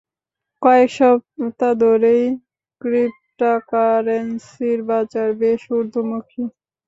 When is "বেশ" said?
5.41-5.61